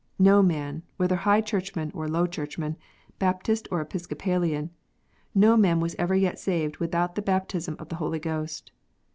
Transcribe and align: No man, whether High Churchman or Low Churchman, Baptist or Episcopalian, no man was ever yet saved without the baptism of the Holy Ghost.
No 0.17 0.41
man, 0.41 0.81
whether 0.97 1.15
High 1.15 1.41
Churchman 1.41 1.91
or 1.93 2.07
Low 2.07 2.25
Churchman, 2.25 2.75
Baptist 3.19 3.67
or 3.69 3.81
Episcopalian, 3.81 4.71
no 5.35 5.55
man 5.55 5.79
was 5.79 5.95
ever 5.99 6.15
yet 6.15 6.39
saved 6.39 6.77
without 6.77 7.13
the 7.13 7.21
baptism 7.21 7.75
of 7.77 7.89
the 7.89 7.97
Holy 7.97 8.17
Ghost. 8.17 8.71